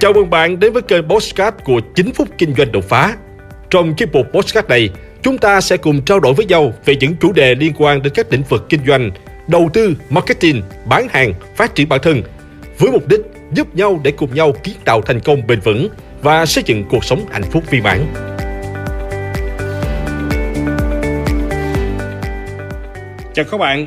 [0.00, 3.16] Chào mừng bạn đến với kênh Postcard của 9 phút kinh doanh đột phá.
[3.70, 4.90] Trong chiếc mục Postcard này,
[5.22, 8.12] chúng ta sẽ cùng trao đổi với nhau về những chủ đề liên quan đến
[8.16, 9.10] các lĩnh vực kinh doanh,
[9.48, 12.22] đầu tư, marketing, bán hàng, phát triển bản thân,
[12.78, 13.20] với mục đích
[13.52, 15.88] giúp nhau để cùng nhau kiến tạo thành công bền vững
[16.22, 18.06] và xây dựng cuộc sống hạnh phúc viên mãn.
[23.34, 23.86] Chào các bạn.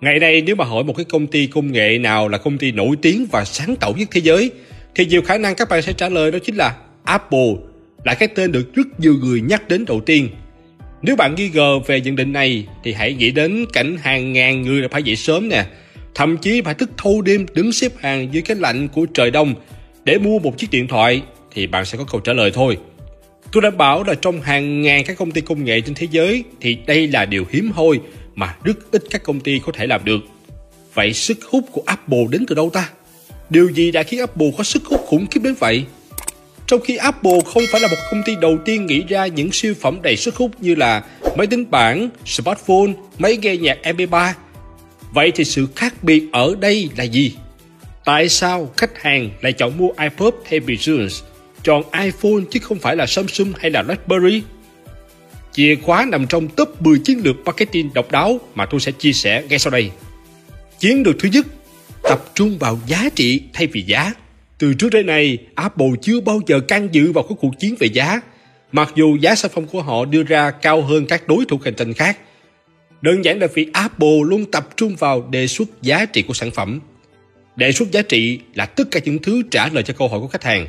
[0.00, 2.72] Ngày nay nếu mà hỏi một cái công ty công nghệ nào là công ty
[2.72, 4.50] nổi tiếng và sáng tạo nhất thế giới
[4.96, 7.54] thì nhiều khả năng các bạn sẽ trả lời đó chính là Apple
[8.04, 10.28] là cái tên được rất nhiều người nhắc đến đầu tiên.
[11.02, 14.62] Nếu bạn nghi ngờ về nhận định này thì hãy nghĩ đến cảnh hàng ngàn
[14.62, 15.66] người đã phải dậy sớm nè,
[16.14, 19.54] thậm chí phải thức thâu đêm đứng xếp hàng dưới cái lạnh của trời đông
[20.04, 21.22] để mua một chiếc điện thoại
[21.54, 22.78] thì bạn sẽ có câu trả lời thôi.
[23.52, 26.44] Tôi đảm bảo là trong hàng ngàn các công ty công nghệ trên thế giới
[26.60, 28.00] thì đây là điều hiếm hoi
[28.34, 30.20] mà rất ít các công ty có thể làm được.
[30.94, 32.90] Vậy sức hút của Apple đến từ đâu ta?
[33.50, 35.84] Điều gì đã khiến Apple có sức hút khủng khiếp đến vậy?
[36.66, 39.74] Trong khi Apple không phải là một công ty đầu tiên nghĩ ra những siêu
[39.80, 41.04] phẩm đầy sức hút như là
[41.36, 44.32] máy tính bảng, smartphone, máy nghe nhạc MP3.
[45.12, 47.34] Vậy thì sự khác biệt ở đây là gì?
[48.04, 51.22] Tại sao khách hàng lại chọn mua iPod thay vì Jones,
[51.62, 54.42] chọn iPhone chứ không phải là Samsung hay là BlackBerry?
[55.52, 59.12] Chìa khóa nằm trong top 10 chiến lược marketing độc đáo mà tôi sẽ chia
[59.12, 59.90] sẻ ngay sau đây.
[60.78, 61.46] Chiến lược thứ nhất,
[62.08, 64.12] tập trung vào giá trị thay vì giá.
[64.58, 67.86] Từ trước đến nay, Apple chưa bao giờ can dự vào các cuộc chiến về
[67.86, 68.20] giá,
[68.72, 71.74] mặc dù giá sản phẩm của họ đưa ra cao hơn các đối thủ cạnh
[71.74, 72.18] tranh khác.
[73.02, 76.50] Đơn giản là vì Apple luôn tập trung vào đề xuất giá trị của sản
[76.50, 76.80] phẩm.
[77.56, 80.28] Đề xuất giá trị là tất cả những thứ trả lời cho câu hỏi của
[80.28, 80.66] khách hàng.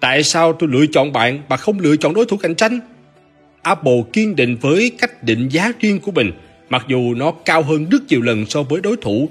[0.00, 2.80] Tại sao tôi lựa chọn bạn mà không lựa chọn đối thủ cạnh tranh?
[3.62, 6.32] Apple kiên định với cách định giá riêng của mình,
[6.68, 9.28] mặc dù nó cao hơn rất nhiều lần so với đối thủ,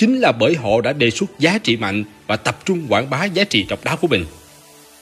[0.00, 3.24] chính là bởi họ đã đề xuất giá trị mạnh và tập trung quảng bá
[3.24, 4.24] giá trị độc đáo của mình.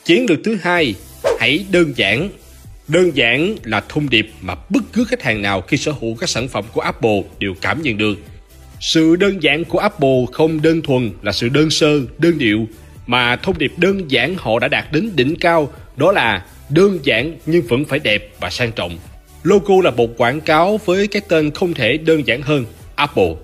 [0.05, 0.95] Chiến lược thứ hai,
[1.41, 2.29] hãy đơn giản.
[2.89, 6.29] Đơn giản là thông điệp mà bất cứ khách hàng nào khi sở hữu các
[6.29, 8.19] sản phẩm của Apple đều cảm nhận được.
[8.81, 12.67] Sự đơn giản của Apple không đơn thuần là sự đơn sơ, đơn điệu,
[13.07, 17.39] mà thông điệp đơn giản họ đã đạt đến đỉnh cao đó là đơn giản
[17.47, 18.99] nhưng vẫn phải đẹp và sang trọng.
[19.43, 22.65] Logo là một quảng cáo với cái tên không thể đơn giản hơn,
[22.95, 23.35] Apple.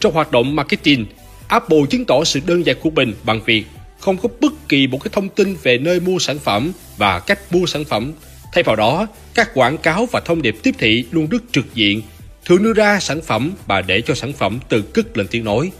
[0.00, 1.06] Trong hoạt động marketing,
[1.48, 3.64] Apple chứng tỏ sự đơn giản của mình bằng việc
[3.98, 7.38] không có bất kỳ một cái thông tin về nơi mua sản phẩm và cách
[7.50, 8.12] mua sản phẩm.
[8.52, 12.02] Thay vào đó, các quảng cáo và thông điệp tiếp thị luôn rất trực diện,
[12.44, 15.72] thường đưa ra sản phẩm và để cho sản phẩm từ cất lên tiếng nói.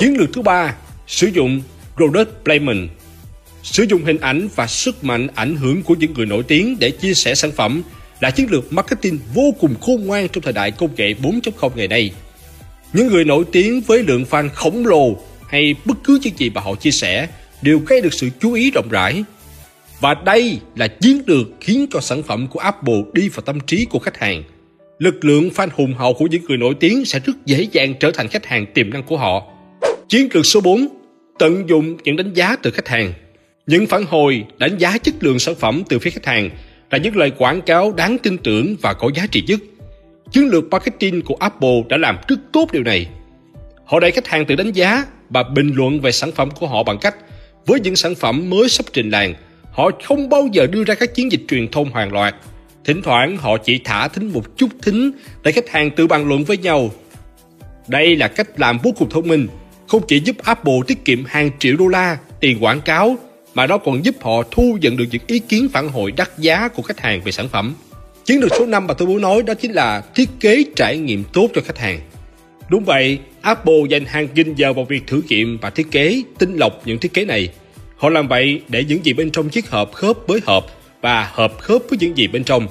[0.00, 0.74] Chiến lược thứ ba,
[1.06, 1.62] sử dụng
[1.96, 2.88] product placement
[3.62, 6.90] Sử dụng hình ảnh và sức mạnh ảnh hưởng của những người nổi tiếng để
[6.90, 7.82] chia sẻ sản phẩm
[8.20, 11.88] là chiến lược marketing vô cùng khôn ngoan trong thời đại công nghệ 4.0 ngày
[11.88, 12.10] nay.
[12.92, 15.16] Những người nổi tiếng với lượng fan khổng lồ
[15.48, 17.28] hay bất cứ chuyện gì mà họ chia sẻ
[17.62, 19.24] đều gây được sự chú ý rộng rãi.
[20.00, 23.84] Và đây là chiến lược khiến cho sản phẩm của Apple đi vào tâm trí
[23.84, 24.42] của khách hàng.
[24.98, 28.10] Lực lượng fan hùng hậu của những người nổi tiếng sẽ rất dễ dàng trở
[28.10, 29.42] thành khách hàng tiềm năng của họ.
[30.08, 30.88] Chiến lược số 4
[31.38, 33.12] Tận dụng những đánh giá từ khách hàng
[33.66, 36.50] những phản hồi, đánh giá chất lượng sản phẩm từ phía khách hàng
[36.90, 39.60] là những lời quảng cáo đáng tin tưởng và có giá trị nhất.
[40.32, 43.06] Chiến lược marketing của Apple đã làm rất tốt điều này.
[43.84, 46.82] Họ đẩy khách hàng tự đánh giá và bình luận về sản phẩm của họ
[46.82, 47.16] bằng cách
[47.66, 49.34] với những sản phẩm mới sắp trình làng,
[49.72, 52.34] họ không bao giờ đưa ra các chiến dịch truyền thông hoàn loạt.
[52.84, 55.10] Thỉnh thoảng họ chỉ thả thính một chút thính
[55.42, 56.90] để khách hàng tự bàn luận với nhau.
[57.88, 59.46] Đây là cách làm vô cùng thông minh,
[59.88, 63.16] không chỉ giúp Apple tiết kiệm hàng triệu đô la tiền quảng cáo
[63.54, 66.68] mà nó còn giúp họ thu nhận được những ý kiến phản hồi đắt giá
[66.68, 67.74] của khách hàng về sản phẩm.
[68.24, 71.24] Chiến lược số 5 mà tôi muốn nói đó chính là thiết kế trải nghiệm
[71.32, 72.00] tốt cho khách hàng.
[72.70, 76.56] Đúng vậy, Apple dành hàng nghìn giờ vào việc thử nghiệm và thiết kế, tinh
[76.56, 77.48] lọc những thiết kế này.
[77.96, 80.66] Họ làm vậy để những gì bên trong chiếc hộp khớp với hộp
[81.00, 82.66] và hợp khớp với những gì bên trong.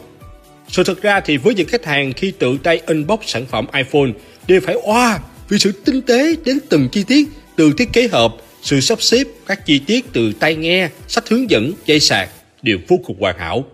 [0.68, 4.10] Sự thật ra thì với những khách hàng khi tự tay unbox sản phẩm iPhone
[4.48, 5.20] đều phải oa wow,
[5.50, 9.24] vì sự tinh tế đến từng chi tiết từ thiết kế hộp sự sắp xếp
[9.46, 12.30] các chi tiết từ tai nghe, sách hướng dẫn, dây sạc
[12.62, 13.66] đều vô cùng hoàn hảo.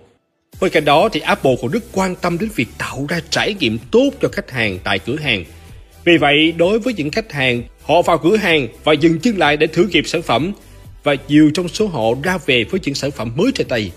[0.62, 3.78] Bên cạnh đó thì Apple còn rất quan tâm đến việc tạo ra trải nghiệm
[3.92, 5.46] tốt cho khách hàng tại cửa hàng.
[6.06, 9.58] Vì vậy, đối với những khách hàng, họ vào cửa hàng và dừng chân lại
[9.58, 10.52] để thử nghiệm sản phẩm
[11.04, 13.92] và nhiều trong số họ ra về với những sản phẩm mới trên tay.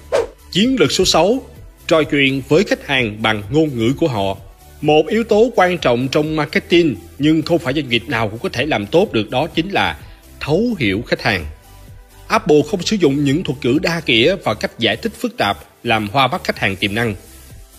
[0.53, 1.43] Chiến lược số 6
[1.87, 4.37] Trò chuyện với khách hàng bằng ngôn ngữ của họ
[4.81, 8.49] Một yếu tố quan trọng trong marketing nhưng không phải doanh nghiệp nào cũng có
[8.49, 9.99] thể làm tốt được đó chính là
[10.41, 11.45] thấu hiểu khách hàng.
[12.31, 15.59] Apple không sử dụng những thuật ngữ đa nghĩa và cách giải thích phức tạp
[15.83, 17.15] làm hoa mắt khách hàng tiềm năng.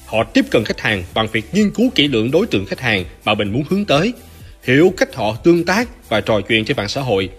[0.06, 3.06] Họ tiếp cận khách hàng bằng việc nghiên cứu kỹ lưỡng đối tượng khách hàng
[3.26, 4.14] mà mình muốn hướng tới,
[4.64, 7.30] hiểu cách họ tương tác và trò chuyện trên mạng xã hội.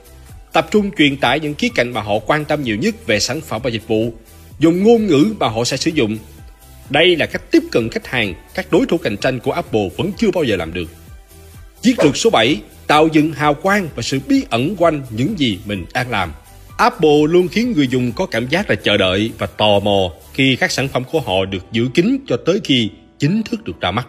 [0.52, 3.40] tập trung truyền tải những khía cạnh mà họ quan tâm nhiều nhất về sản
[3.40, 4.12] phẩm và dịch vụ,
[4.58, 6.18] dùng ngôn ngữ mà họ sẽ sử dụng.
[6.90, 10.12] Đây là cách tiếp cận khách hàng các đối thủ cạnh tranh của Apple vẫn
[10.18, 10.88] chưa bao giờ làm được.
[11.82, 15.58] Chiến lược số 7, tạo dựng hào quang và sự bí ẩn quanh những gì
[15.66, 16.32] mình đang làm.
[16.76, 20.56] Apple luôn khiến người dùng có cảm giác là chờ đợi và tò mò khi
[20.56, 23.90] các sản phẩm của họ được giữ kín cho tới khi chính thức được ra
[23.90, 24.08] mắt.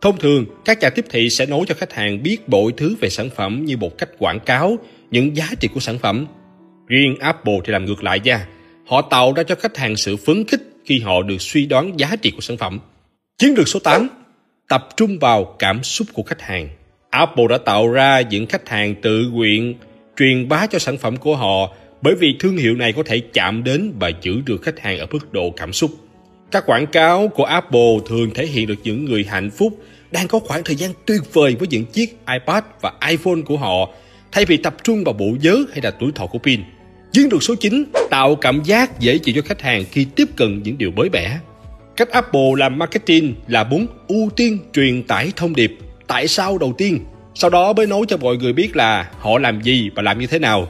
[0.00, 3.08] Thông thường, các nhà tiếp thị sẽ nói cho khách hàng biết mọi thứ về
[3.08, 4.76] sản phẩm như một cách quảng cáo
[5.10, 6.26] những giá trị của sản phẩm.
[6.86, 8.46] Riêng Apple thì làm ngược lại nha.
[8.86, 12.16] Họ tạo ra cho khách hàng sự phấn khích khi họ được suy đoán giá
[12.22, 12.80] trị của sản phẩm.
[13.38, 14.08] Chiến lược số 8.
[14.68, 16.68] Tập trung vào cảm xúc của khách hàng.
[17.10, 19.74] Apple đã tạo ra những khách hàng tự nguyện
[20.18, 23.64] truyền bá cho sản phẩm của họ bởi vì thương hiệu này có thể chạm
[23.64, 25.90] đến và giữ được khách hàng ở mức độ cảm xúc.
[26.50, 30.38] Các quảng cáo của Apple thường thể hiện được những người hạnh phúc đang có
[30.38, 33.88] khoảng thời gian tuyệt vời với những chiếc iPad và iPhone của họ
[34.32, 36.60] thay vì tập trung vào bộ nhớ hay là tuổi thọ của pin.
[37.12, 40.62] Chiến lược số 9 tạo cảm giác dễ chịu cho khách hàng khi tiếp cận
[40.62, 41.38] những điều mới mẻ.
[41.96, 46.74] Cách Apple làm marketing là muốn ưu tiên truyền tải thông điệp tại sao đầu
[46.78, 47.04] tiên,
[47.34, 50.26] sau đó mới nói cho mọi người biết là họ làm gì và làm như
[50.26, 50.68] thế nào.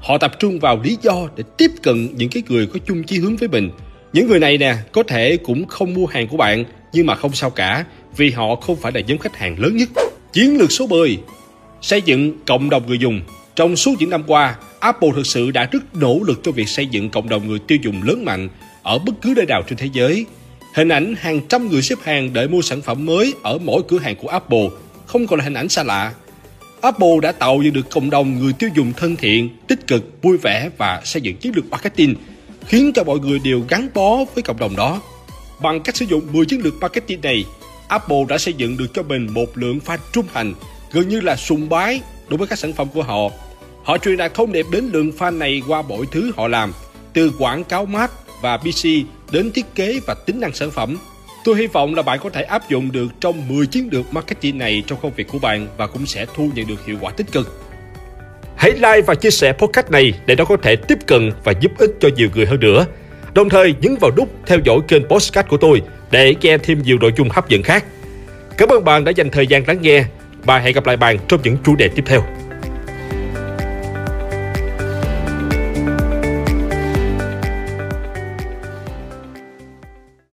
[0.00, 3.18] Họ tập trung vào lý do để tiếp cận những cái người có chung chí
[3.18, 3.70] hướng với mình.
[4.12, 7.32] Những người này nè có thể cũng không mua hàng của bạn nhưng mà không
[7.32, 7.84] sao cả
[8.16, 9.88] vì họ không phải là nhóm khách hàng lớn nhất.
[10.32, 11.18] Chiến lược số 10
[11.82, 13.20] Xây dựng cộng đồng người dùng
[13.56, 16.86] Trong suốt những năm qua, Apple thực sự đã rất nỗ lực cho việc xây
[16.86, 18.48] dựng cộng đồng người tiêu dùng lớn mạnh
[18.82, 20.26] ở bất cứ nơi nào trên thế giới.
[20.74, 23.98] Hình ảnh hàng trăm người xếp hàng để mua sản phẩm mới ở mỗi cửa
[23.98, 24.68] hàng của Apple
[25.06, 26.12] không còn là hình ảnh xa lạ.
[26.80, 30.36] Apple đã tạo dựng được cộng đồng người tiêu dùng thân thiện, tích cực, vui
[30.36, 32.14] vẻ và xây dựng chiến lược marketing
[32.66, 35.00] khiến cho mọi người đều gắn bó với cộng đồng đó.
[35.62, 37.44] Bằng cách sử dụng 10 chiến lược marketing này,
[37.88, 40.54] Apple đã xây dựng được cho mình một lượng fan trung thành
[40.92, 43.28] gần như là sùng bái đối với các sản phẩm của họ.
[43.84, 46.72] Họ truyền đạt thông điệp đến lượng fan này qua mọi thứ họ làm,
[47.12, 48.10] từ quảng cáo Mac
[48.42, 48.84] và PC
[49.32, 50.96] đến thiết kế và tính năng sản phẩm.
[51.44, 54.58] Tôi hy vọng là bạn có thể áp dụng được trong 10 chiến lược marketing
[54.58, 57.32] này trong công việc của bạn và cũng sẽ thu nhận được hiệu quả tích
[57.32, 57.60] cực.
[58.56, 61.72] Hãy like và chia sẻ podcast này để nó có thể tiếp cận và giúp
[61.78, 62.86] ích cho nhiều người hơn nữa.
[63.34, 66.98] Đồng thời nhấn vào nút theo dõi kênh podcast của tôi để nghe thêm nhiều
[67.00, 67.84] nội dung hấp dẫn khác.
[68.56, 70.04] Cảm ơn bạn đã dành thời gian lắng nghe
[70.44, 72.39] và hẹn gặp lại bạn trong những chủ đề tiếp theo.